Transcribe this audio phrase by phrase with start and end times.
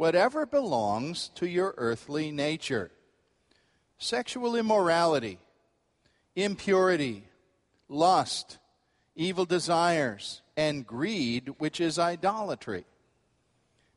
[0.00, 2.90] whatever belongs to your earthly nature
[3.98, 5.38] sexual immorality,
[6.34, 7.22] impurity,
[7.86, 8.56] lust,
[9.14, 12.86] evil desires, and greed, which is idolatry.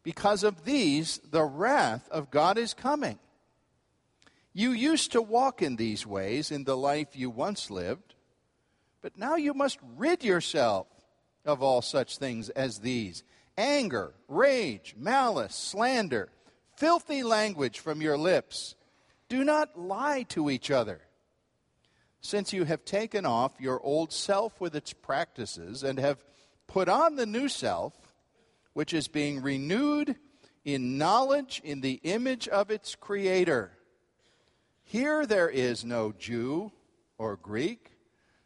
[0.04, 3.18] Because of these, the wrath of God is coming.
[4.52, 8.14] You used to walk in these ways in the life you once lived,
[9.02, 10.88] but now you must rid yourself
[11.46, 13.24] of all such things as these
[13.58, 16.30] anger, rage, malice, slander,
[16.78, 18.76] filthy language from your lips.
[19.30, 21.02] Do not lie to each other.
[22.22, 26.24] Since you have taken off your old self with its practices and have
[26.68, 27.94] put on the new self,
[28.74, 30.16] which is being renewed
[30.64, 33.72] in knowledge in the image of its creator.
[34.84, 36.72] Here there is no Jew
[37.18, 37.92] or Greek,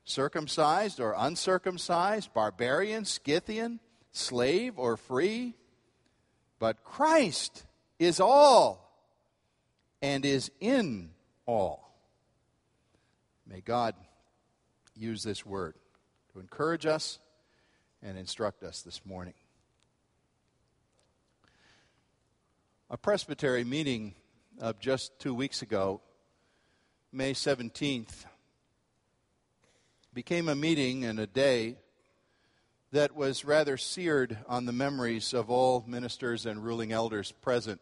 [0.03, 3.79] circumcised or uncircumcised, barbarian, Scythian
[4.11, 5.55] slave or free,
[6.59, 7.65] but Christ
[7.99, 8.87] is all
[10.01, 11.11] and is in
[11.45, 11.95] all.
[13.45, 13.95] May God
[14.95, 15.75] use this word
[16.33, 17.19] to encourage us
[18.03, 19.33] and instruct us this morning.
[22.89, 24.15] A presbytery meeting
[24.59, 26.01] of just two weeks ago,
[27.11, 28.25] May 17th,
[30.13, 31.77] became a meeting and a day
[32.91, 37.81] that was rather seared on the memories of all ministers and ruling elders present.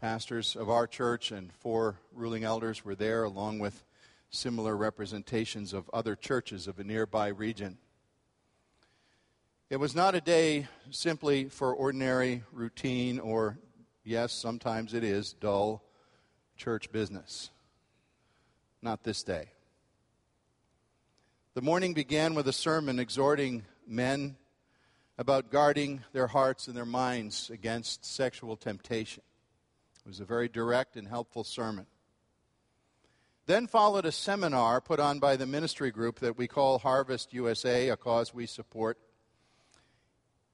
[0.00, 3.84] Pastors of our church and four ruling elders were there, along with
[4.30, 7.76] similar representations of other churches of a nearby region.
[9.68, 13.58] It was not a day simply for ordinary, routine, or,
[14.04, 15.82] yes, sometimes it is, dull
[16.56, 17.50] church business.
[18.80, 19.48] Not this day.
[21.54, 24.36] The morning began with a sermon exhorting men
[25.18, 29.22] about guarding their hearts and their minds against sexual temptation.
[30.04, 31.86] It was a very direct and helpful sermon.
[33.46, 37.88] Then followed a seminar put on by the ministry group that we call Harvest USA,
[37.88, 38.98] a cause we support,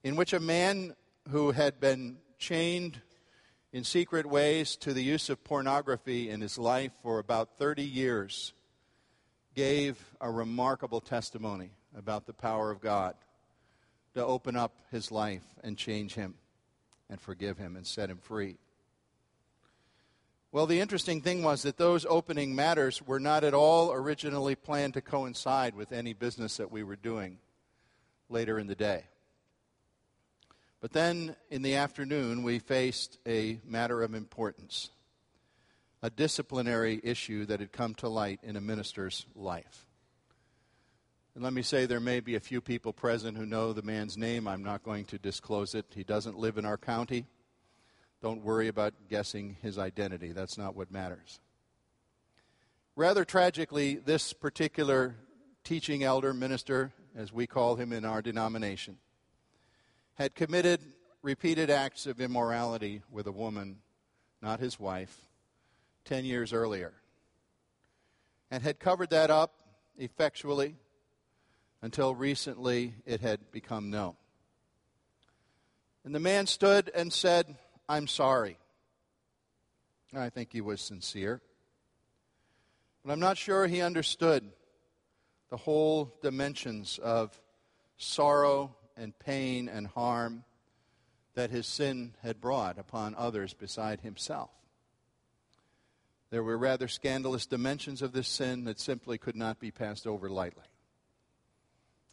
[0.03, 0.95] in which a man
[1.29, 3.01] who had been chained
[3.71, 8.53] in secret ways to the use of pornography in his life for about 30 years
[9.55, 13.15] gave a remarkable testimony about the power of God
[14.13, 16.35] to open up his life and change him
[17.09, 18.57] and forgive him and set him free.
[20.51, 24.95] Well, the interesting thing was that those opening matters were not at all originally planned
[24.95, 27.37] to coincide with any business that we were doing
[28.29, 29.03] later in the day.
[30.81, 34.89] But then in the afternoon, we faced a matter of importance
[36.01, 39.85] a disciplinary issue that had come to light in a minister's life.
[41.35, 44.17] And let me say there may be a few people present who know the man's
[44.17, 44.47] name.
[44.47, 45.85] I'm not going to disclose it.
[45.95, 47.27] He doesn't live in our county.
[48.21, 50.31] Don't worry about guessing his identity.
[50.31, 51.39] That's not what matters.
[52.95, 55.15] Rather tragically, this particular
[55.63, 58.97] teaching elder, minister, as we call him in our denomination,
[60.15, 60.81] had committed
[61.21, 63.77] repeated acts of immorality with a woman,
[64.41, 65.21] not his wife,
[66.05, 66.93] 10 years earlier,
[68.51, 69.53] and had covered that up
[69.97, 70.75] effectually
[71.81, 74.15] until recently it had become known.
[76.03, 77.55] And the man stood and said,
[77.87, 78.57] I'm sorry.
[80.13, 81.41] I think he was sincere.
[83.03, 84.49] But I'm not sure he understood
[85.49, 87.39] the whole dimensions of
[87.97, 90.43] sorrow and pain and harm
[91.35, 94.49] that his sin had brought upon others beside himself.
[96.31, 100.29] There were rather scandalous dimensions of this sin that simply could not be passed over
[100.29, 100.68] lightly.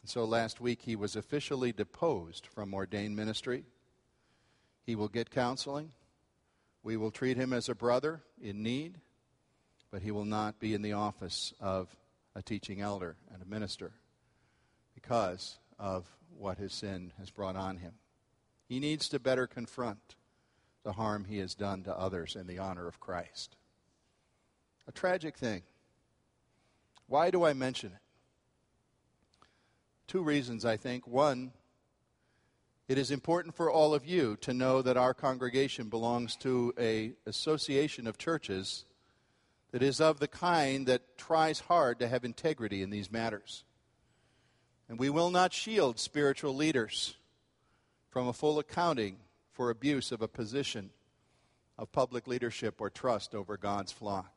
[0.03, 3.65] So last week he was officially deposed from ordained ministry.
[4.85, 5.91] He will get counseling.
[6.81, 8.99] We will treat him as a brother in need,
[9.91, 11.93] but he will not be in the office of
[12.35, 13.91] a teaching elder and a minister
[14.95, 16.05] because of
[16.37, 17.93] what his sin has brought on him.
[18.69, 20.15] He needs to better confront
[20.83, 23.57] the harm he has done to others in the honor of Christ.
[24.87, 25.63] A tragic thing.
[27.07, 28.06] Why do I mention it?
[30.07, 31.05] Two reasons, I think.
[31.05, 31.51] One,
[32.87, 37.11] it is important for all of you to know that our congregation belongs to a
[37.25, 38.85] association of churches
[39.71, 43.65] that is of the kind that tries hard to have integrity in these matters.
[44.87, 47.15] And we will not shield spiritual leaders
[48.09, 49.17] from a full accounting
[49.51, 50.91] for abuse of a position
[51.77, 54.33] of public leadership or trust over God's flock.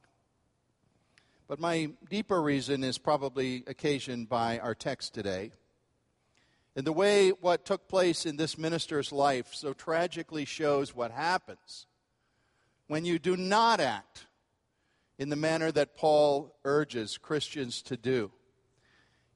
[1.46, 5.52] But my deeper reason is probably occasioned by our text today.
[6.76, 11.87] And the way what took place in this minister's life so tragically shows what happens
[12.87, 14.26] when you do not act
[15.19, 18.32] in the manner that Paul urges Christians to do,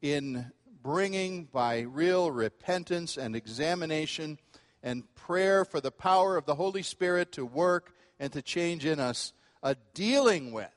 [0.00, 0.50] in
[0.82, 4.38] bringing by real repentance and examination
[4.82, 8.98] and prayer for the power of the Holy Spirit to work and to change in
[8.98, 9.32] us,
[9.62, 10.68] a dealing with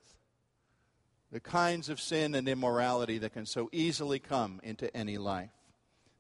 [1.32, 5.57] the kinds of sin and immorality that can so easily come into any life.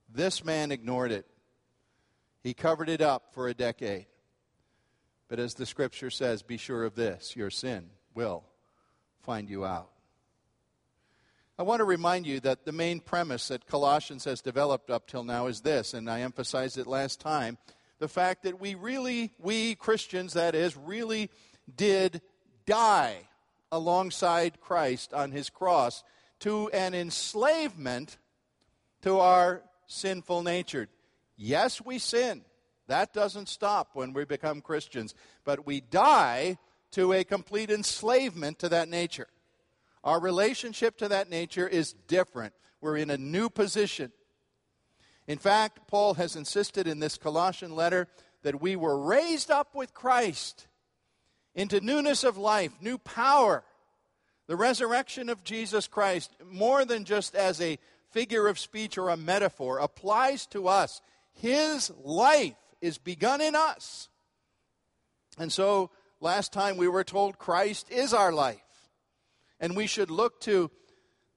[0.10, 1.26] This man ignored it.
[2.44, 4.06] He covered it up for a decade.
[5.28, 8.44] But as the scripture says, be sure of this your sin will
[9.22, 9.90] find you out.
[11.60, 15.24] I want to remind you that the main premise that Colossians has developed up till
[15.24, 17.58] now is this, and I emphasized it last time
[18.00, 21.32] the fact that we really, we Christians, that is, really
[21.76, 22.22] did
[22.66, 23.28] die
[23.72, 26.04] alongside Christ on his cross
[26.42, 28.18] to an enslavement
[29.02, 30.90] to our sinful natured.
[31.36, 32.44] Yes, we sin.
[32.88, 35.14] That doesn't stop when we become Christians.
[35.44, 36.58] But we die
[36.92, 39.28] to a complete enslavement to that nature.
[40.04, 42.54] Our relationship to that nature is different.
[42.80, 44.12] We're in a new position.
[45.28, 48.08] In fact, Paul has insisted in this Colossian letter
[48.44, 50.68] that we were raised up with Christ
[51.54, 53.64] into newness of life, new power.
[54.48, 57.78] The resurrection of Jesus Christ, more than just as a
[58.12, 61.02] figure of speech or a metaphor applies to us.
[61.34, 64.10] His life is begun in us.
[65.38, 68.58] And so last time we were told Christ is our life.
[69.60, 70.72] And we should look to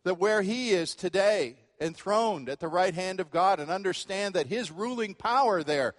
[0.04, 4.46] the where he is today, enthroned at the right hand of God, and understand that
[4.46, 5.94] his ruling power there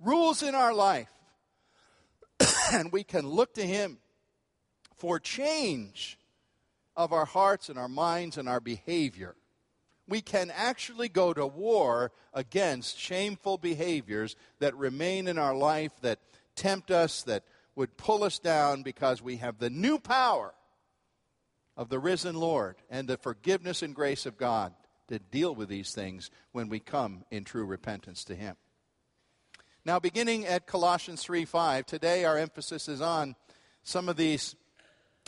[0.00, 1.10] rules in our life.
[2.72, 3.98] and we can look to him
[4.96, 6.18] for change
[6.96, 9.34] of our hearts and our minds and our behavior
[10.08, 16.20] we can actually go to war against shameful behaviors that remain in our life, that
[16.54, 20.54] tempt us, that would pull us down because we have the new power
[21.76, 24.72] of the risen Lord and the forgiveness and grace of God
[25.08, 28.56] to deal with these things when we come in true repentance to Him.
[29.84, 33.36] Now, beginning at Colossians 3 5, today our emphasis is on
[33.82, 34.56] some of these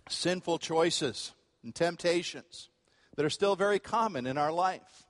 [0.09, 2.71] sinful choices and temptations
[3.19, 5.09] that are still very common in our life.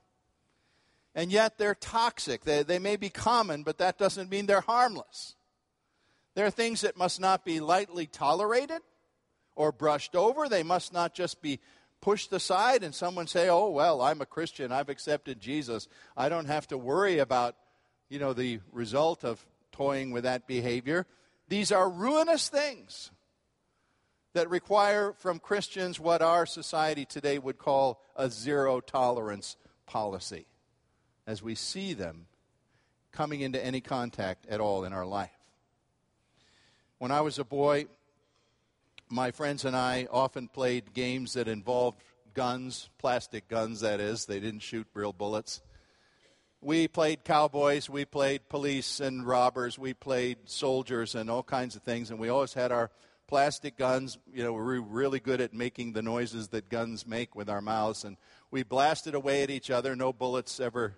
[1.13, 2.43] And yet they're toxic.
[2.43, 5.35] They, they may be common, but that doesn't mean they're harmless.
[6.33, 8.81] There are things that must not be lightly tolerated
[9.55, 10.49] or brushed over.
[10.49, 11.59] They must not just be
[12.01, 14.71] pushed aside and someone say, "Oh, well, I'm a Christian.
[14.71, 15.87] I've accepted Jesus.
[16.17, 17.57] I don't have to worry about,
[18.09, 21.05] you know, the result of toying with that behavior."
[21.47, 23.11] These are ruinous things
[24.33, 29.55] that require from Christians what our society today would call a zero tolerance
[29.85, 30.45] policy
[31.25, 32.27] as we see them
[33.11, 35.31] coming into any contact at all in our life.
[36.99, 37.85] When I was a boy,
[39.09, 42.01] my friends and I often played games that involved
[42.33, 44.25] guns, plastic guns, that is.
[44.25, 45.61] They didn't shoot real bullets.
[46.61, 51.83] We played cowboys, we played police and robbers, we played soldiers and all kinds of
[51.83, 52.91] things, and we always had our
[53.29, 54.17] plastic guns.
[54.33, 58.03] You know, we're really good at making the noises that guns make with our mouths,
[58.03, 58.17] and
[58.49, 59.95] we blasted away at each other.
[59.95, 60.95] No bullets ever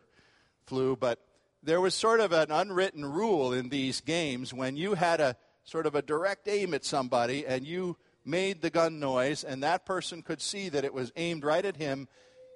[0.66, 1.20] flew, but
[1.62, 5.36] there was sort of an unwritten rule in these games when you had a
[5.66, 9.86] sort of a direct aim at somebody and you made the gun noise and that
[9.86, 12.08] person could see that it was aimed right at him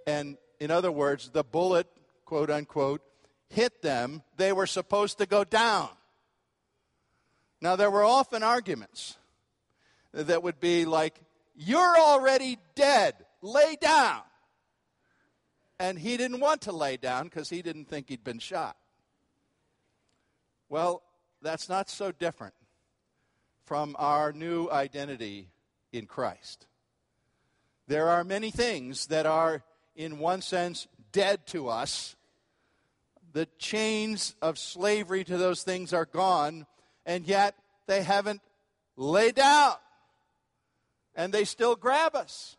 [0.07, 1.87] and in other words the bullet
[2.23, 3.01] quote unquote
[3.49, 5.89] hit them they were supposed to go down
[7.61, 9.17] now there were often arguments
[10.23, 11.19] that would be like
[11.55, 14.21] you're already dead lay down
[15.79, 18.75] and he didn't want to lay down because he didn't think he'd been shot
[20.69, 21.03] well
[21.41, 22.53] that's not so different
[23.65, 25.49] from our new identity
[25.91, 26.67] in Christ.
[27.87, 29.63] There are many things that are,
[29.95, 32.15] in one sense, dead to us.
[33.33, 36.65] The chains of slavery to those things are gone,
[37.05, 37.55] and yet
[37.87, 38.41] they haven't
[38.95, 39.73] laid down.
[41.15, 42.57] And they still grab us.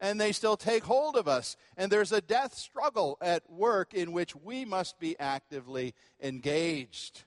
[0.00, 1.56] And they still take hold of us.
[1.76, 7.24] And there's a death struggle at work in which we must be actively engaged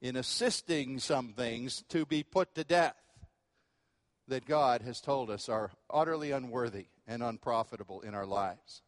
[0.00, 2.96] in assisting some things to be put to death
[4.28, 8.82] that God has told us are utterly unworthy and unprofitable in our lives.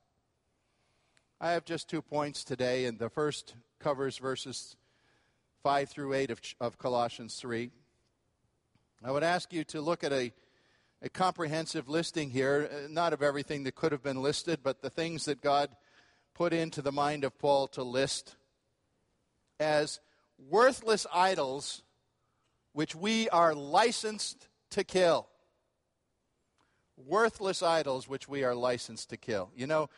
[1.40, 4.76] I have just two points today, and the first covers verses
[5.62, 7.70] 5 through 8 of, of Colossians 3.
[9.02, 10.32] I would ask you to look at a,
[11.02, 14.90] a comprehensive listing here, uh, not of everything that could have been listed, but the
[14.90, 15.70] things that God
[16.34, 18.36] put into the mind of Paul to list
[19.58, 20.00] as
[20.38, 21.82] worthless idols
[22.72, 25.26] which we are licensed to kill.
[26.96, 29.50] Worthless idols which we are licensed to kill.
[29.56, 29.88] You know,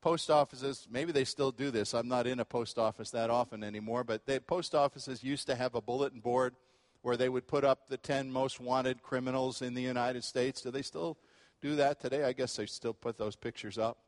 [0.00, 1.92] post offices, maybe they still do this.
[1.92, 5.54] I'm not in a post office that often anymore, but they, post offices used to
[5.54, 6.54] have a bulletin board
[7.02, 10.62] where they would put up the 10 most wanted criminals in the United States.
[10.62, 11.18] Do they still
[11.60, 12.24] do that today?
[12.24, 13.98] I guess they still put those pictures up.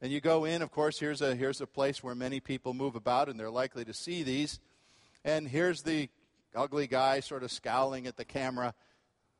[0.00, 2.94] And you go in, of course, here's a, here's a place where many people move
[2.94, 4.60] about, and they're likely to see these.
[5.24, 6.08] And here's the
[6.54, 8.74] ugly guy sort of scowling at the camera.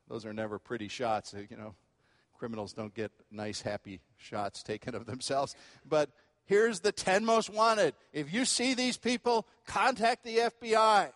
[0.08, 1.74] Those are never pretty shots, you know.
[2.38, 5.54] Criminals don't get nice, happy shots taken of themselves.
[5.84, 6.10] But
[6.44, 7.94] here's the 10 most wanted.
[8.12, 11.10] If you see these people, contact the FBI.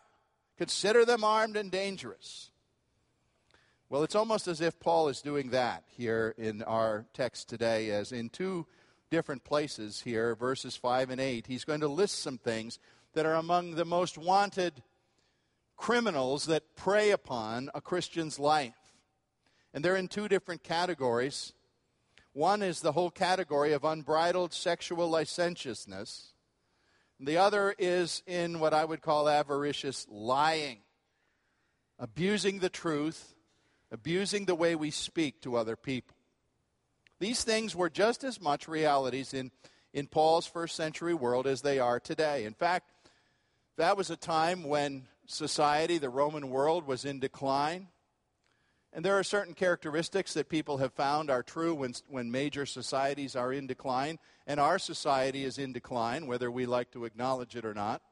[0.62, 2.52] Consider them armed and dangerous.
[3.88, 8.12] Well, it's almost as if Paul is doing that here in our text today, as
[8.12, 8.68] in two
[9.10, 11.48] different places here, verses 5 and 8.
[11.48, 12.78] He's going to list some things
[13.14, 14.84] that are among the most wanted
[15.76, 18.94] criminals that prey upon a Christian's life.
[19.74, 21.54] And they're in two different categories.
[22.34, 26.31] One is the whole category of unbridled sexual licentiousness.
[27.24, 30.78] The other is in what I would call avaricious lying,
[31.96, 33.34] abusing the truth,
[33.92, 36.16] abusing the way we speak to other people.
[37.20, 39.52] These things were just as much realities in,
[39.94, 42.44] in Paul's first century world as they are today.
[42.44, 42.90] In fact,
[43.76, 47.86] that was a time when society, the Roman world, was in decline.
[48.92, 53.34] And there are certain characteristics that people have found are true when, when major societies
[53.34, 54.18] are in decline.
[54.46, 58.02] And our society is in decline, whether we like to acknowledge it or not.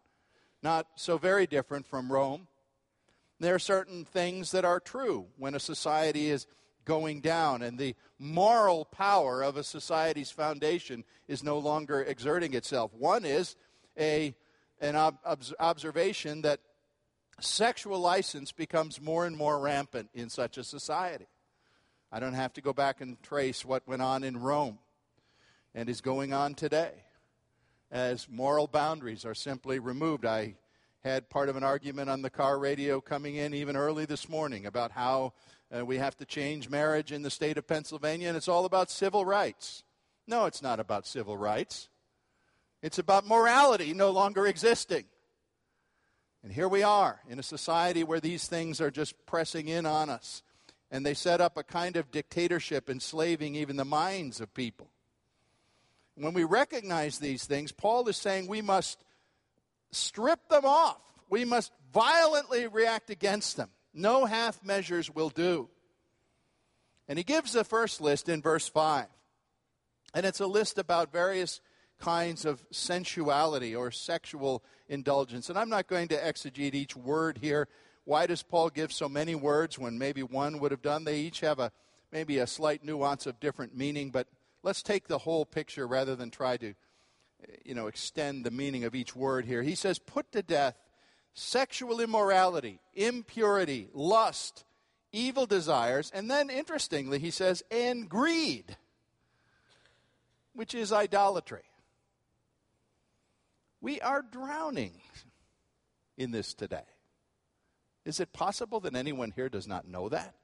[0.62, 2.46] Not so very different from Rome.
[3.40, 6.46] There are certain things that are true when a society is
[6.84, 12.92] going down and the moral power of a society's foundation is no longer exerting itself.
[12.94, 13.56] One is
[13.98, 14.34] a
[14.80, 15.18] an ob-
[15.58, 16.60] observation that
[17.40, 21.26] sexual license becomes more and more rampant in such a society.
[22.12, 24.78] I don't have to go back and trace what went on in Rome
[25.74, 26.92] and is going on today
[27.90, 30.24] as moral boundaries are simply removed.
[30.24, 30.56] I
[31.04, 34.66] had part of an argument on the car radio coming in even early this morning
[34.66, 35.32] about how
[35.76, 38.90] uh, we have to change marriage in the state of Pennsylvania and it's all about
[38.90, 39.84] civil rights.
[40.26, 41.88] No, it's not about civil rights.
[42.82, 45.04] It's about morality no longer existing.
[46.42, 50.08] And here we are in a society where these things are just pressing in on
[50.08, 50.42] us.
[50.90, 54.90] And they set up a kind of dictatorship, enslaving even the minds of people.
[56.16, 59.04] When we recognize these things, Paul is saying we must
[59.90, 61.00] strip them off.
[61.28, 63.70] We must violently react against them.
[63.94, 65.68] No half measures will do.
[67.08, 69.06] And he gives the first list in verse 5.
[70.14, 71.60] And it's a list about various
[72.00, 75.48] kinds of sensuality or sexual indulgence.
[75.48, 77.68] And I'm not going to exegete each word here.
[78.04, 81.04] Why does Paul give so many words when maybe one would have done?
[81.04, 81.70] They each have a
[82.10, 84.26] maybe a slight nuance of different meaning, but
[84.62, 86.74] let's take the whole picture rather than try to
[87.64, 89.62] you know extend the meaning of each word here.
[89.62, 90.74] He says put to death
[91.34, 94.64] sexual immorality, impurity, lust,
[95.12, 98.76] evil desires, and then interestingly he says and greed,
[100.54, 101.62] which is idolatry.
[103.80, 105.00] We are drowning
[106.16, 106.84] in this today.
[108.04, 110.34] Is it possible that anyone here does not know that?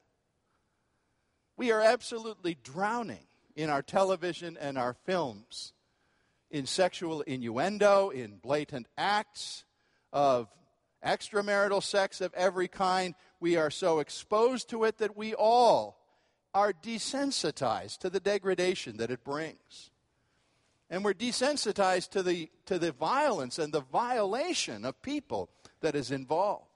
[1.57, 5.73] We are absolutely drowning in our television and our films
[6.51, 9.65] in sexual innuendo, in blatant acts
[10.13, 10.49] of
[11.05, 13.15] extramarital sex of every kind.
[13.41, 15.99] We are so exposed to it that we all
[16.55, 19.91] are desensitized to the degradation that it brings.
[20.89, 25.51] And we're desensitized to the, to the violence and the violation of people
[25.81, 26.71] that is involved.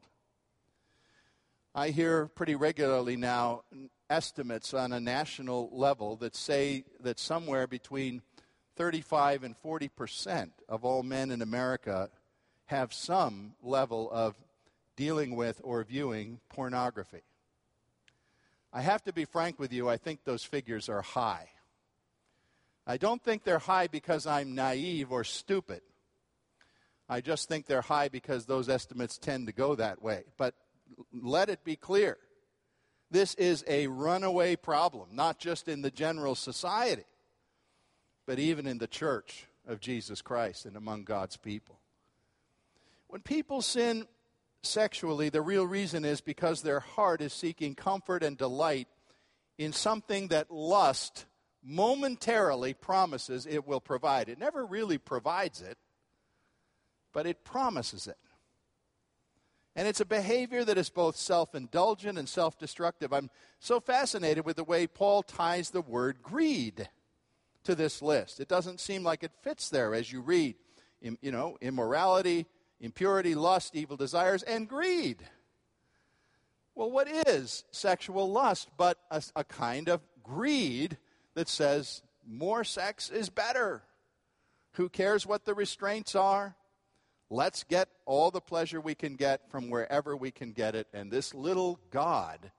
[1.75, 3.62] I hear pretty regularly now
[4.09, 8.23] estimates on a national level that say that somewhere between
[8.76, 12.11] 35 and 40 percent of all men in America
[12.67, 14.35] have some level of
[14.97, 17.23] dealing with or viewing pornography.
[18.73, 21.49] I have to be frank with you, I think those figures are high.
[22.90, 25.80] I don't think they're high because I'm naive or stupid.
[27.09, 30.25] I just think they're high because those estimates tend to go that way.
[30.37, 30.56] But
[31.12, 32.18] let it be clear
[33.09, 37.04] this is a runaway problem, not just in the general society,
[38.26, 41.78] but even in the church of Jesus Christ and among God's people.
[43.06, 44.09] When people sin
[44.64, 48.88] sexually, the real reason is because their heart is seeking comfort and delight
[49.59, 51.26] in something that lust
[51.62, 54.29] momentarily promises it will provide.
[54.29, 55.79] It never really provides it,
[57.12, 58.17] but it promises it.
[59.76, 63.12] And it's a behavior that is both self indulgent and self destructive.
[63.12, 66.88] I'm so fascinated with the way Paul ties the word greed
[67.64, 68.40] to this list.
[68.40, 70.57] It doesn't seem like it fits there as you read.
[71.00, 72.47] You know, immorality,
[72.81, 75.23] impurity, lust, evil desires, and greed.
[76.75, 80.99] Well, what is sexual lust but a, a kind of greed
[81.40, 83.82] that says more sex is better?
[84.73, 86.54] Who cares what the restraints are?
[87.30, 90.87] Let's get all the pleasure we can get from wherever we can get it.
[90.92, 92.52] And this little God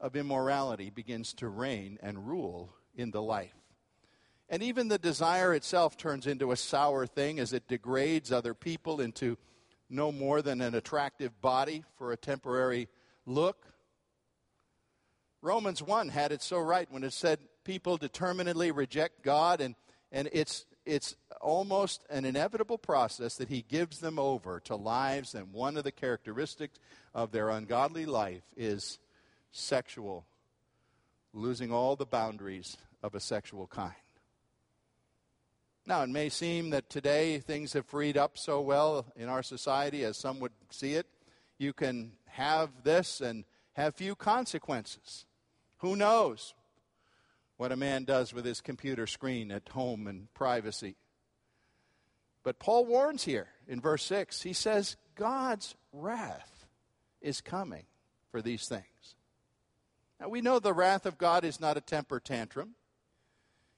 [0.00, 3.52] of immorality begins to reign and rule in the life.
[4.48, 9.02] And even the desire itself turns into a sour thing as it degrades other people
[9.02, 9.36] into
[9.90, 12.88] no more than an attractive body for a temporary
[13.26, 13.66] look.
[15.42, 19.74] Romans 1 had it so right when it said people determinedly reject God, and,
[20.12, 25.52] and it's it's almost an inevitable process that he gives them over to lives, and
[25.52, 26.78] one of the characteristics
[27.12, 29.00] of their ungodly life is
[29.50, 30.24] sexual,
[31.34, 33.94] losing all the boundaries of a sexual kind.
[35.84, 40.04] Now, it may seem that today things have freed up so well in our society
[40.04, 41.06] as some would see it.
[41.58, 45.26] You can have this and have few consequences.
[45.78, 46.54] Who knows?
[47.56, 50.96] What a man does with his computer screen at home in privacy.
[52.42, 54.42] But Paul warns here in verse 6.
[54.42, 56.66] He says, God's wrath
[57.20, 57.84] is coming
[58.30, 58.84] for these things.
[60.20, 62.74] Now, we know the wrath of God is not a temper tantrum.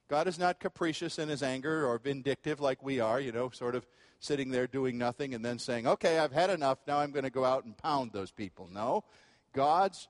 [0.09, 3.75] God is not capricious in his anger or vindictive like we are, you know, sort
[3.75, 3.87] of
[4.21, 6.79] sitting there doing nothing and then saying, okay, I've had enough.
[6.87, 8.69] Now I'm going to go out and pound those people.
[8.73, 9.05] No.
[9.53, 10.09] God's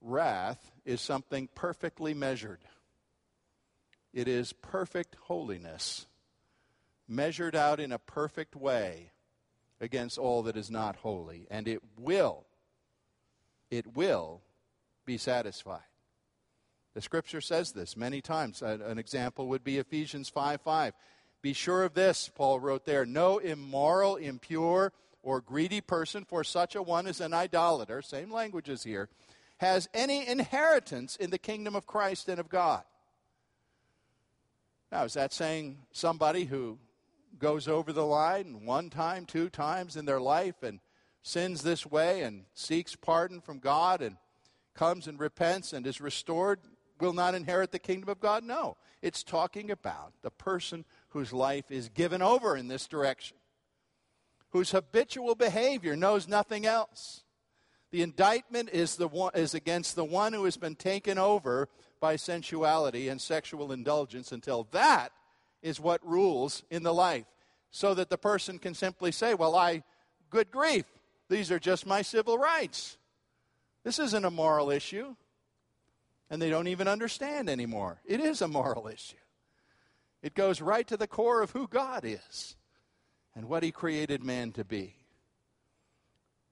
[0.00, 2.60] wrath is something perfectly measured.
[4.12, 6.06] It is perfect holiness,
[7.06, 9.10] measured out in a perfect way
[9.80, 11.46] against all that is not holy.
[11.50, 12.46] And it will,
[13.70, 14.42] it will
[15.04, 15.82] be satisfied.
[16.94, 18.62] The scripture says this many times.
[18.62, 20.94] An example would be Ephesians 5 5.
[21.40, 24.92] Be sure of this, Paul wrote there no immoral, impure,
[25.22, 29.08] or greedy person, for such a one is an idolater, same languages here,
[29.58, 32.82] has any inheritance in the kingdom of Christ and of God.
[34.90, 36.78] Now, is that saying somebody who
[37.38, 40.80] goes over the line one time, two times in their life and
[41.22, 44.16] sins this way and seeks pardon from God and
[44.74, 46.60] comes and repents and is restored
[47.00, 48.44] will not inherit the kingdom of God?
[48.44, 48.76] No.
[49.02, 53.36] It's talking about the person whose life is given over in this direction,
[54.50, 57.22] whose habitual behavior knows nothing else.
[57.90, 61.68] The indictment is, the one, is against the one who has been taken over
[62.00, 65.12] by sensuality and sexual indulgence until that
[65.62, 67.24] is what rules in the life.
[67.70, 69.82] So that the person can simply say, Well, I,
[70.30, 70.84] good grief,
[71.28, 72.96] these are just my civil rights.
[73.84, 75.14] This isn't a moral issue.
[76.30, 78.02] And they don't even understand anymore.
[78.04, 79.16] It is a moral issue.
[80.22, 82.56] It goes right to the core of who God is
[83.34, 84.97] and what He created man to be.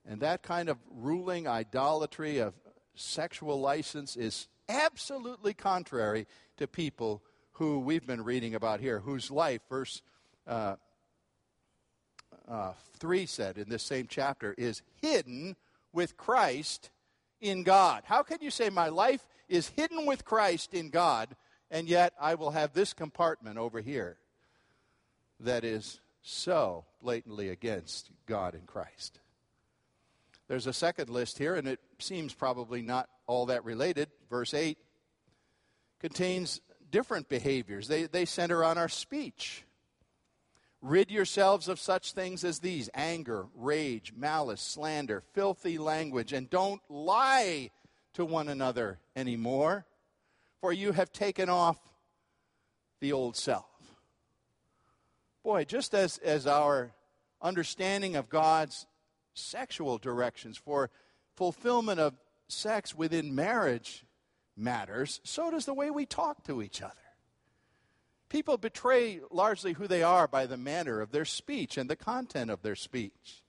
[0.07, 2.53] And that kind of ruling idolatry of
[2.95, 7.21] sexual license is absolutely contrary to people
[7.53, 10.01] who we've been reading about here, whose life, verse
[10.47, 10.75] uh,
[12.47, 15.55] uh, 3 said in this same chapter, is hidden
[15.91, 16.89] with Christ
[17.41, 18.03] in God.
[18.05, 21.35] How can you say my life is hidden with Christ in God,
[21.69, 24.17] and yet I will have this compartment over here
[25.39, 29.19] that is so blatantly against God and Christ?
[30.47, 34.09] There's a second list here, and it seems probably not all that related.
[34.29, 34.77] Verse 8
[35.99, 39.65] contains different behaviors, they, they center on our speech.
[40.81, 46.81] Rid yourselves of such things as these anger, rage, malice, slander, filthy language, and don't
[46.87, 47.71] lie
[48.13, 49.85] to one another anymore,
[50.61, 51.77] for you have taken off
[52.99, 53.65] the old self.
[55.43, 56.93] Boy, just as, as our
[57.41, 58.85] understanding of God's
[59.37, 60.89] sexual directions for
[61.35, 62.13] fulfillment of
[62.47, 64.05] sex within marriage
[64.55, 66.93] matters, so does the way we talk to each other.
[68.29, 72.51] People betray largely who they are by the manner of their speech and the content
[72.51, 73.43] of their speech.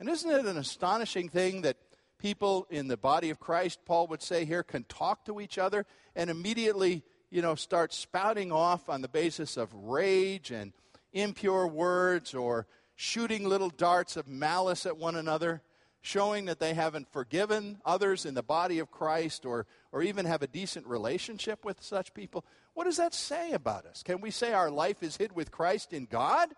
[0.00, 1.76] And isn't it an astonishing thing that
[2.18, 5.84] people in the body of Christ, Paul would say here, can talk to each other
[6.16, 10.72] and immediately, you know, start spouting off on the basis of rage and
[11.12, 15.62] impure words or shooting little darts of malice at one another?
[16.04, 20.42] showing that they haven't forgiven others in the body of Christ or, or even have
[20.42, 22.44] a decent relationship with such people.
[22.74, 24.02] What does that say about us?
[24.02, 26.50] Can we say our life is hid with Christ in God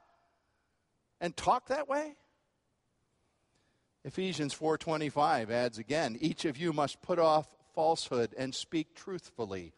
[1.20, 2.16] and talk that way?
[4.04, 9.72] Ephesians 4:25 adds again, each of you must put off falsehood and speak truthfully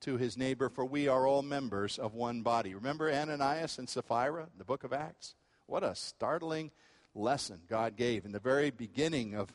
[0.00, 2.74] to his neighbor for we are all members of one body.
[2.74, 5.34] Remember Ananias and Sapphira, the book of Acts?
[5.70, 6.72] What a startling
[7.14, 9.54] lesson God gave in the very beginning of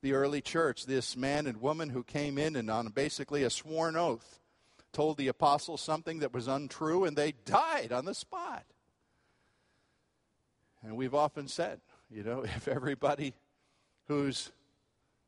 [0.00, 0.86] the early church.
[0.86, 4.40] This man and woman who came in and on basically a sworn oath
[4.94, 8.64] told the apostles something that was untrue, and they died on the spot.
[10.82, 13.34] And we've often said, you know, if everybody
[14.08, 14.52] whose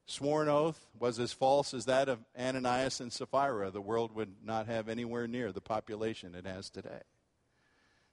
[0.07, 4.67] sworn oath was as false as that of Ananias and Sapphira, the world would not
[4.67, 7.03] have anywhere near the population it has today.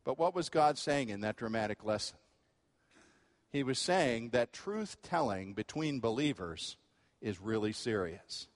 [0.04, 2.18] But what was God saying in that dramatic lesson?
[3.52, 6.78] he was saying that truth telling between believers
[7.22, 8.48] is really serious.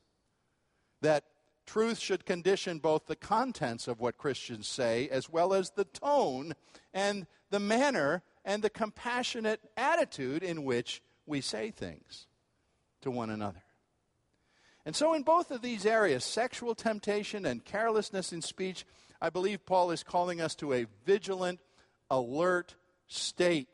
[1.01, 1.23] That
[1.65, 6.53] truth should condition both the contents of what Christians say as well as the tone
[6.93, 12.27] and the manner and the compassionate attitude in which we say things
[13.01, 13.63] to one another.
[14.86, 18.86] And so, in both of these areas, sexual temptation and carelessness in speech,
[19.23, 21.59] I believe Paul is calling us to a vigilant,
[22.12, 22.75] alert
[23.07, 23.69] state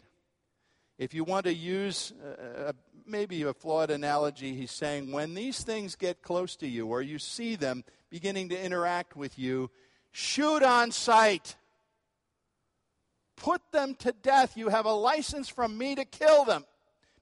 [0.99, 2.73] if you want to use uh,
[3.07, 7.17] maybe a flawed analogy, he's saying when these things get close to you or you
[7.17, 9.71] see them beginning to interact with you,
[10.11, 11.55] shoot on sight.
[13.37, 14.57] Put them to death.
[14.57, 16.65] You have a license from me to kill them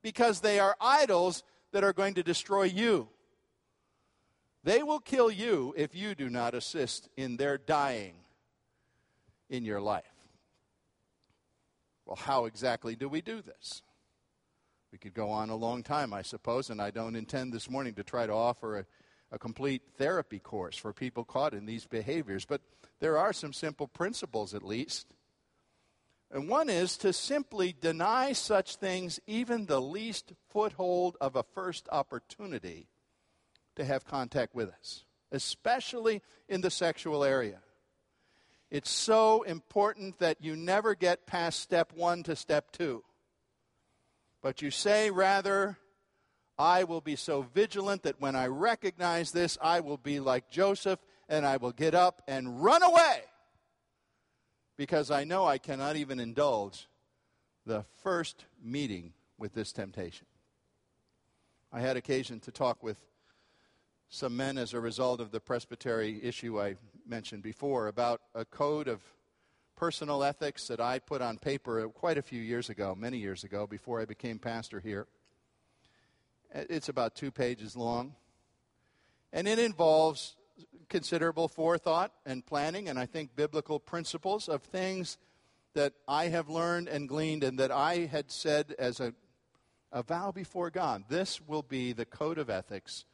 [0.01, 3.07] because they are idols that are going to destroy you.
[4.63, 8.15] They will kill you if you do not assist in their dying
[9.49, 10.03] in your life.
[12.05, 13.81] Well, how exactly do we do this?
[14.91, 17.93] We could go on a long time, I suppose, and I don't intend this morning
[17.95, 18.85] to try to offer a,
[19.31, 22.61] a complete therapy course for people caught in these behaviors, but
[22.99, 25.07] there are some simple principles at least.
[26.31, 31.87] And one is to simply deny such things even the least foothold of a first
[31.91, 32.87] opportunity
[33.77, 37.59] to have contact with us, especially in the sexual area.
[38.69, 43.03] It's so important that you never get past step one to step two.
[44.41, 45.77] But you say rather,
[46.59, 50.99] I will be so vigilant that when I recognize this, I will be like Joseph
[51.29, 53.21] and I will get up and run away
[54.75, 56.87] because I know I cannot even indulge
[57.65, 60.27] the first meeting with this temptation.
[61.71, 62.97] I had occasion to talk with
[64.09, 68.87] some men as a result of the presbytery issue I mentioned before about a code
[68.87, 69.01] of
[69.75, 73.67] personal ethics that I put on paper quite a few years ago, many years ago,
[73.67, 75.07] before I became pastor here.
[76.53, 78.15] It's about two pages long.
[79.33, 80.35] And it involves
[80.89, 85.17] considerable forethought and planning, and I think biblical principles of things
[85.73, 89.13] that I have learned and gleaned and that I had said as a,
[89.91, 91.03] a vow before God.
[91.09, 93.05] This will be the code of ethics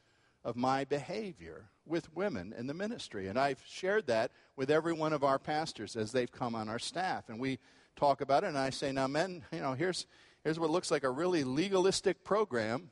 [0.44, 3.28] of my behavior with women in the ministry.
[3.28, 6.80] And I've shared that with every one of our pastors as they've come on our
[6.80, 7.30] staff.
[7.30, 7.60] And we
[7.96, 10.06] talk about it, and I say, now, men, you know, here's,
[10.44, 12.92] here's what looks like a really legalistic program.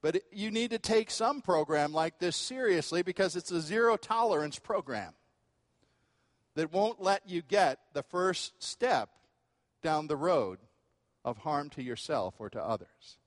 [0.00, 3.96] But it, you need to take some program like this seriously because it's a zero
[3.96, 5.14] tolerance program
[6.54, 9.10] that won't let you get the first step
[9.82, 10.58] down the road
[11.24, 13.18] of harm to yourself or to others.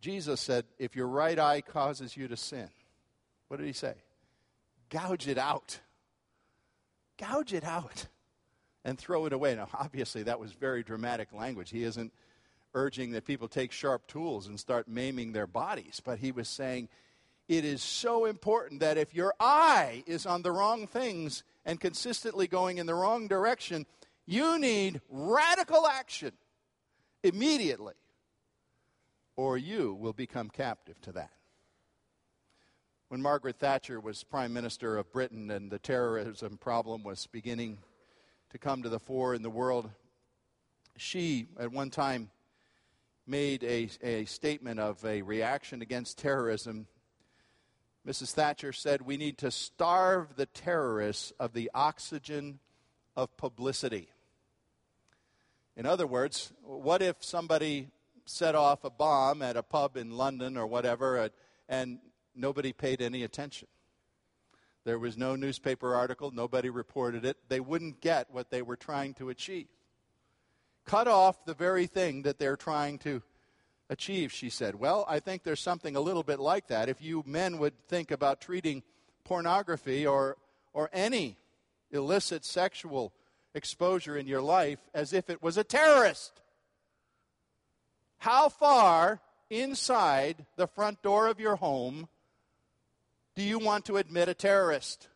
[0.00, 2.68] Jesus said, If your right eye causes you to sin,
[3.48, 3.94] what did he say?
[4.88, 5.80] Gouge it out.
[7.18, 8.06] Gouge it out
[8.84, 9.54] and throw it away.
[9.54, 11.70] Now, obviously, that was very dramatic language.
[11.70, 12.12] He isn't
[12.74, 16.88] urging that people take sharp tools and start maiming their bodies, but he was saying,
[17.48, 22.46] it is so important that if your eye is on the wrong things and consistently
[22.46, 23.86] going in the wrong direction,
[24.24, 26.30] you need radical action
[27.24, 27.94] immediately,
[29.36, 31.30] or you will become captive to that.
[33.08, 37.78] When Margaret Thatcher was Prime Minister of Britain and the terrorism problem was beginning
[38.50, 39.90] to come to the fore in the world,
[40.96, 42.30] she at one time
[43.26, 46.86] made a, a statement of a reaction against terrorism
[48.06, 48.32] Mrs.
[48.32, 52.60] Thatcher said, We need to starve the terrorists of the oxygen
[53.14, 54.08] of publicity.
[55.76, 57.88] In other words, what if somebody
[58.30, 61.28] set off a bomb at a pub in London or whatever uh,
[61.68, 61.98] and
[62.34, 63.68] nobody paid any attention?
[64.84, 67.36] There was no newspaper article, nobody reported it.
[67.48, 69.68] They wouldn't get what they were trying to achieve.
[70.86, 73.22] Cut off the very thing that they're trying to
[73.90, 74.74] achieve, she said.
[74.74, 76.88] Well, I think there's something a little bit like that.
[76.88, 78.82] If you men would think about treating
[79.24, 80.36] pornography or,
[80.72, 81.36] or any
[81.90, 83.12] illicit sexual
[83.54, 86.40] exposure in your life as if it was a terrorist.
[88.20, 92.06] How far inside the front door of your home
[93.34, 95.08] do you want to admit a terrorist?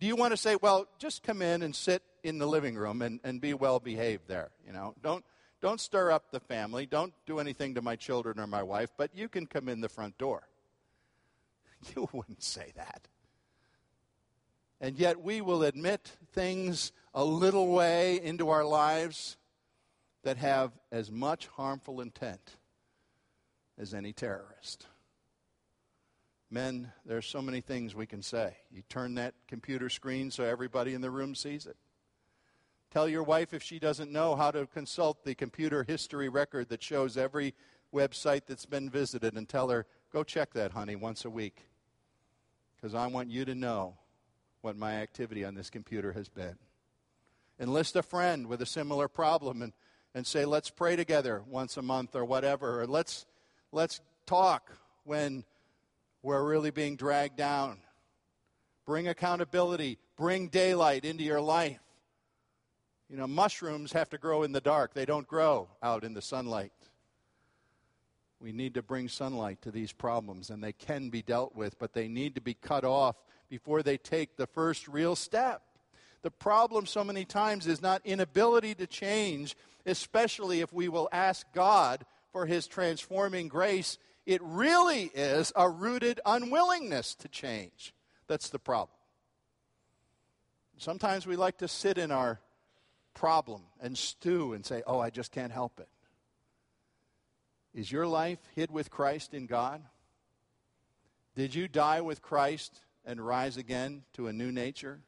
[0.00, 3.00] Do you want to say, well, just come in and sit in the living room
[3.00, 4.50] and, and be well behaved there?
[4.66, 5.24] You know, don't,
[5.62, 6.84] don't stir up the family.
[6.84, 9.88] Don't do anything to my children or my wife, but you can come in the
[9.88, 10.42] front door.
[11.94, 13.08] You wouldn't say that.
[14.80, 19.38] And yet we will admit things a little way into our lives
[20.24, 22.56] that have as much harmful intent
[23.78, 24.86] as any terrorist.
[26.50, 28.56] Men, there's so many things we can say.
[28.70, 31.76] You turn that computer screen so everybody in the room sees it.
[32.90, 36.82] Tell your wife if she doesn't know how to consult the computer history record that
[36.82, 37.54] shows every
[37.92, 41.66] website that's been visited and tell her, go check that, honey, once a week.
[42.76, 43.96] Because I want you to know
[44.60, 46.56] what my activity on this computer has been.
[47.58, 49.72] Enlist a friend with a similar problem and,
[50.14, 52.82] and say, let's pray together once a month or whatever.
[52.82, 53.26] Or let's,
[53.72, 54.70] let's talk
[55.04, 55.44] when
[56.22, 57.78] we're really being dragged down.
[58.86, 61.80] Bring accountability, bring daylight into your life.
[63.08, 66.22] You know, mushrooms have to grow in the dark, they don't grow out in the
[66.22, 66.72] sunlight.
[68.40, 71.94] We need to bring sunlight to these problems, and they can be dealt with, but
[71.94, 73.16] they need to be cut off
[73.48, 75.62] before they take the first real step.
[76.24, 81.46] The problem so many times is not inability to change, especially if we will ask
[81.52, 83.98] God for his transforming grace.
[84.24, 87.92] It really is a rooted unwillingness to change.
[88.26, 88.96] That's the problem.
[90.78, 92.40] Sometimes we like to sit in our
[93.12, 95.88] problem and stew and say, oh, I just can't help it.
[97.74, 99.82] Is your life hid with Christ in God?
[101.36, 105.02] Did you die with Christ and rise again to a new nature?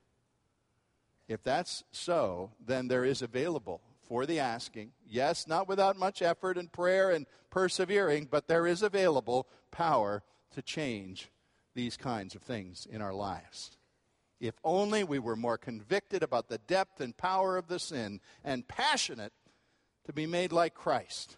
[1.29, 4.93] If that's so, then there is available for the asking.
[5.05, 10.23] Yes, not without much effort and prayer and persevering, but there is available power
[10.55, 11.31] to change
[11.75, 13.77] these kinds of things in our lives.
[14.41, 18.69] If only we were more convicted about the depth and power of the sin and
[18.69, 19.33] passionate
[20.05, 21.37] to be made like Christ,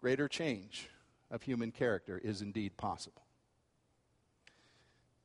[0.00, 0.88] greater change
[1.30, 3.22] of human character is indeed possible.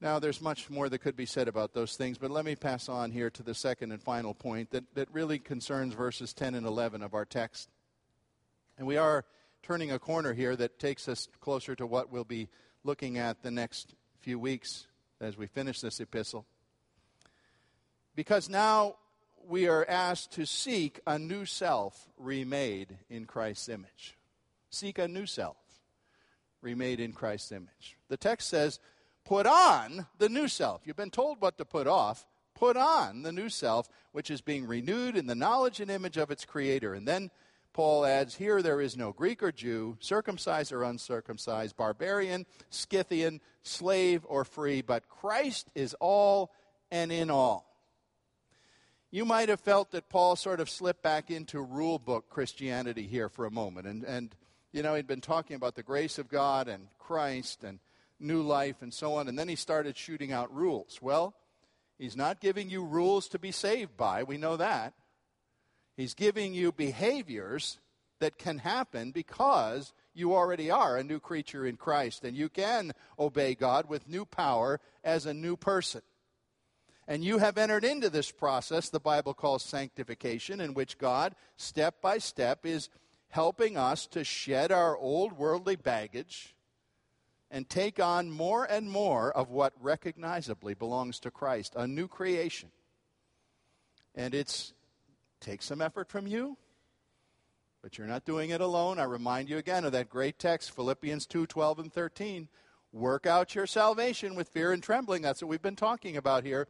[0.04, 2.90] Now, there's much more that could be said about those things, but let me pass
[2.90, 6.68] on here to the second and final point that, that really concerns verses 10 and
[6.68, 7.70] 11 of our text.
[8.78, 9.24] And we are
[9.62, 12.50] turning a corner here that takes us closer to what we'll be
[12.84, 14.88] looking at the next few weeks
[15.22, 16.46] as we finish this epistle.
[18.14, 18.98] Because now
[19.48, 24.18] we are asked to seek a new self remade in Christ's image.
[24.70, 25.56] Seek a new self
[26.62, 27.96] remade in Christ's image.
[28.10, 28.82] The text says,
[29.26, 30.82] put on the new self.
[30.86, 32.26] You've been told what to put off.
[32.56, 36.32] Put on the new self, which is being renewed in the knowledge and image of
[36.32, 36.94] its creator.
[36.94, 37.32] And then
[37.74, 44.26] Paul adds, Here there is no Greek or Jew, circumcised or uncircumcised, barbarian, Scythian, slave
[44.30, 46.52] or free, but Christ is all
[46.92, 47.66] and in all.
[49.10, 53.30] You might have felt that Paul sort of slipped back into rule book Christianity here
[53.30, 53.88] for a moment.
[53.88, 54.36] And, and,
[54.72, 57.80] you know, he'd been talking about the grace of God and Christ and
[58.24, 61.00] new life and so on, and then he started shooting out rules.
[61.02, 61.36] Well,
[61.98, 64.24] he's not giving you rules to be saved by.
[64.24, 64.94] We know that.
[65.96, 67.80] He's giving you behaviors
[68.20, 72.94] that can happen because you already are a new creature in Christ and you can
[73.20, 76.02] obey God with new power as a new person.
[77.08, 82.02] And you have entered into this process the Bible calls sanctification, in which God, step
[82.02, 82.90] by step, is
[83.28, 86.56] helping us to shed our old worldly baggage
[87.54, 92.70] and take on more and more of what recognizably belongs to Christ, a new creation.
[94.16, 94.74] And it's
[95.40, 96.58] takes some effort from you,
[97.84, 98.98] but you're not doing it alone.
[98.98, 102.48] I remind you again of that great text, Philippians 2 12 and 13.
[102.92, 105.22] Work out your salvation with fear and trembling.
[105.22, 106.68] That's what we've been talking about here.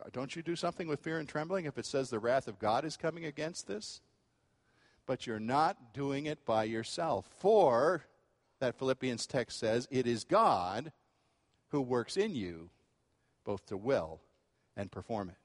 [0.00, 2.58] Uh, don't you do something with fear and trembling if it says the wrath of
[2.58, 4.00] God is coming against this?
[5.06, 7.26] But you're not doing it by yourself.
[7.38, 8.06] For,
[8.60, 10.92] that Philippians text says, it is God
[11.68, 12.70] who works in you
[13.44, 14.20] both to will
[14.76, 15.36] and perform it.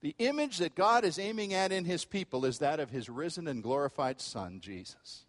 [0.00, 3.46] The image that God is aiming at in his people is that of his risen
[3.46, 5.26] and glorified Son, Jesus.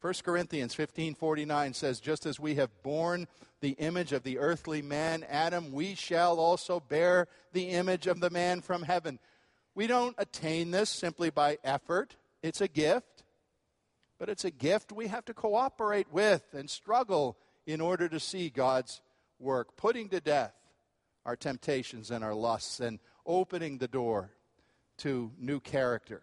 [0.00, 3.26] 1 Corinthians 15:49 says just as we have borne
[3.60, 8.30] the image of the earthly man Adam we shall also bear the image of the
[8.30, 9.18] man from heaven.
[9.74, 12.16] We don't attain this simply by effort.
[12.42, 13.17] It's a gift.
[14.18, 18.50] But it's a gift we have to cooperate with and struggle in order to see
[18.50, 19.00] God's
[19.38, 20.54] work, putting to death
[21.24, 24.30] our temptations and our lusts and opening the door
[24.98, 26.22] to new character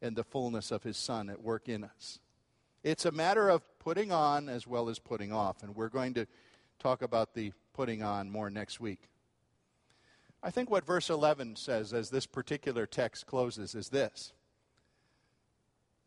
[0.00, 2.20] and the fullness of his son at work in us.
[2.82, 6.26] It's a matter of putting on as well as putting off, and we're going to
[6.78, 9.08] talk about the putting on more next week.
[10.42, 14.32] I think what verse 11 says as this particular text closes is this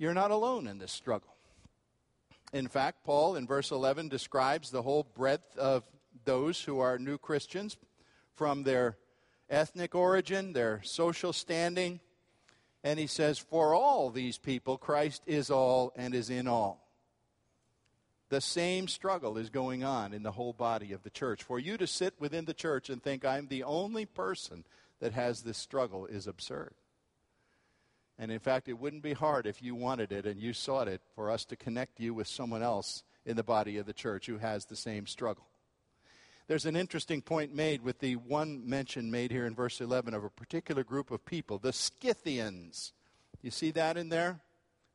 [0.02, 1.36] You're not alone in this struggle.
[2.54, 5.84] In fact, Paul in verse 11 describes the whole breadth of
[6.26, 7.78] those who are new Christians
[8.34, 8.98] from their
[9.48, 12.00] ethnic origin, their social standing,
[12.84, 16.90] and he says, For all these people, Christ is all and is in all.
[18.30, 21.44] The same struggle is going on in the whole body of the church.
[21.44, 24.64] For you to sit within the church and think I'm the only person
[25.00, 26.74] that has this struggle is absurd.
[28.22, 31.02] And in fact, it wouldn't be hard if you wanted it and you sought it
[31.16, 34.38] for us to connect you with someone else in the body of the church who
[34.38, 35.48] has the same struggle.
[36.48, 40.24] There's an interesting point made with the one mention made here in verse 11 of
[40.24, 42.94] a particular group of people, the Scythians.
[43.42, 44.42] You see that in there?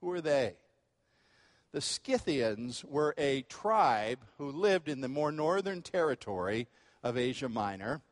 [0.00, 0.54] Who are they?
[1.72, 6.68] The Scythians were a tribe who lived in the more northern territory
[7.02, 8.02] of Asia Minor,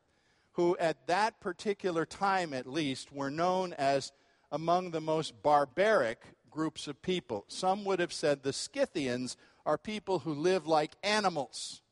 [0.55, 4.11] who at that particular time at least were known as
[4.55, 7.45] among the most barbaric groups of people.
[7.49, 9.37] Some would have said the Scythians
[9.67, 11.83] are people who live like animals.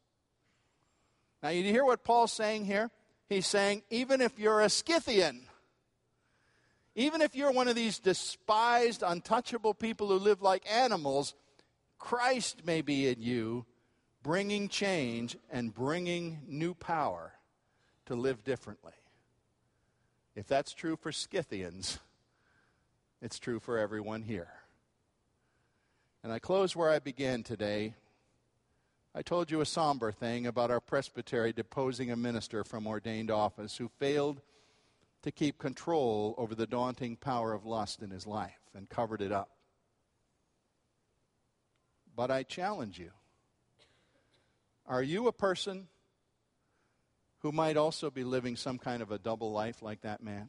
[1.42, 2.92] Now, you hear what Paul's saying here?
[3.28, 5.48] He's saying, even if you're a Scythian,
[6.94, 11.34] even if you're one of these despised, untouchable people who live like animals,
[11.98, 13.66] Christ may be in you,
[14.22, 17.32] bringing change and bringing new power
[18.06, 18.92] to live differently.
[20.36, 21.98] If that's true for Scythians,
[23.22, 24.52] it's true for everyone here.
[26.22, 27.94] And I close where I began today
[29.14, 33.76] I told you a somber thing about our presbytery deposing a minister from ordained office
[33.76, 34.40] who failed
[35.22, 39.30] to keep control over the daunting power of lust in his life and covered it
[39.30, 39.50] up.
[42.16, 43.10] But I challenge you
[44.86, 45.88] are you a person
[47.40, 50.48] who might also be living some kind of a double life like that man?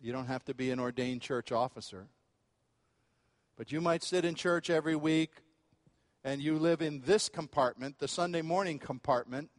[0.00, 2.08] You don't have to be an ordained church officer.
[3.56, 5.30] But you might sit in church every week,
[6.24, 9.50] and you live in this compartment, the Sunday morning compartment,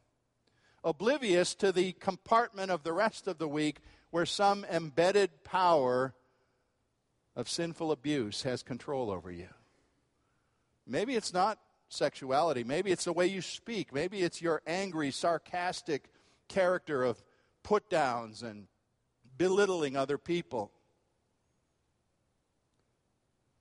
[0.83, 3.79] oblivious to the compartment of the rest of the week
[4.11, 6.13] where some embedded power
[7.35, 9.49] of sinful abuse has control over you.
[10.87, 12.63] Maybe it's not sexuality.
[12.63, 13.93] Maybe it's the way you speak.
[13.93, 16.09] Maybe it's your angry, sarcastic
[16.47, 17.23] character of
[17.63, 18.67] put downs and
[19.37, 20.71] belittling other people.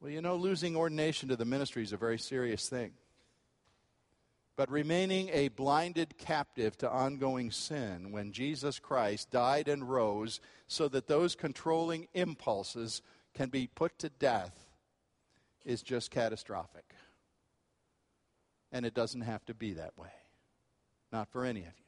[0.01, 2.93] Well, you know, losing ordination to the ministry is a very serious thing.
[4.57, 10.87] But remaining a blinded captive to ongoing sin when Jesus Christ died and rose so
[10.89, 13.03] that those controlling impulses
[13.35, 14.55] can be put to death
[15.65, 16.85] is just catastrophic.
[18.71, 20.13] And it doesn't have to be that way.
[21.11, 21.84] Not for any of you.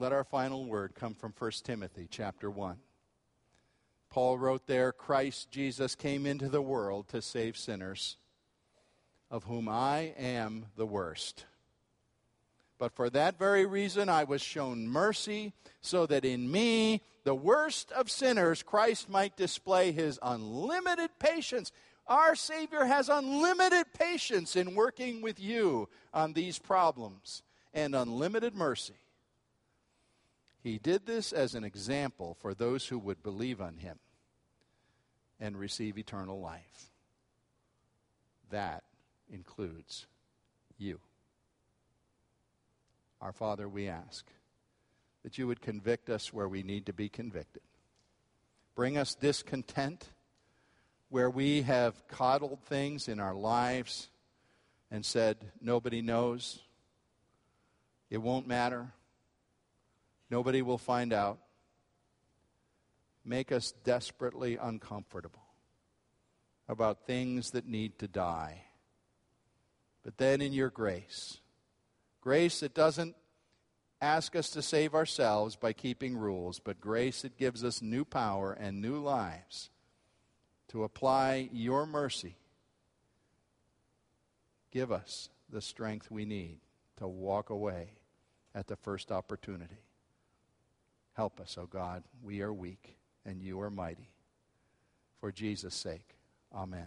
[0.00, 2.78] Let our final word come from 1 Timothy chapter 1.
[4.08, 8.16] Paul wrote there Christ Jesus came into the world to save sinners,
[9.30, 11.44] of whom I am the worst.
[12.78, 17.92] But for that very reason, I was shown mercy, so that in me, the worst
[17.92, 21.72] of sinners, Christ might display his unlimited patience.
[22.06, 27.42] Our Savior has unlimited patience in working with you on these problems
[27.74, 28.94] and unlimited mercy.
[30.62, 33.98] He did this as an example for those who would believe on him
[35.40, 36.90] and receive eternal life.
[38.50, 38.84] That
[39.32, 40.06] includes
[40.76, 41.00] you.
[43.20, 44.26] Our Father, we ask
[45.22, 47.62] that you would convict us where we need to be convicted.
[48.74, 50.08] Bring us discontent
[51.08, 54.08] where we have coddled things in our lives
[54.90, 56.60] and said, nobody knows,
[58.10, 58.92] it won't matter,
[60.30, 61.38] nobody will find out.
[63.24, 65.42] Make us desperately uncomfortable
[66.68, 68.62] about things that need to die.
[70.02, 71.40] But then in your grace,
[72.20, 73.16] Grace that doesn't
[74.00, 78.52] ask us to save ourselves by keeping rules, but grace that gives us new power
[78.52, 79.70] and new lives
[80.68, 82.36] to apply your mercy.
[84.70, 86.60] Give us the strength we need
[86.98, 87.92] to walk away
[88.54, 89.78] at the first opportunity.
[91.20, 92.02] Help us, O God.
[92.22, 92.96] We are weak
[93.26, 94.08] and you are mighty.
[95.20, 96.16] For Jesus' sake,
[96.50, 96.86] amen.